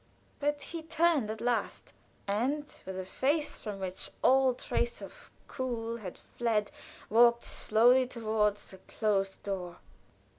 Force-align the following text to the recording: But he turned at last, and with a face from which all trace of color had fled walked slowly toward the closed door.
But 0.39 0.63
he 0.63 0.81
turned 0.81 1.29
at 1.29 1.41
last, 1.41 1.93
and 2.27 2.65
with 2.87 2.97
a 2.97 3.05
face 3.05 3.59
from 3.59 3.79
which 3.79 4.09
all 4.23 4.55
trace 4.55 4.99
of 4.99 5.29
color 5.47 5.99
had 5.99 6.17
fled 6.17 6.71
walked 7.07 7.45
slowly 7.45 8.07
toward 8.07 8.55
the 8.57 8.79
closed 8.79 9.43
door. 9.43 9.77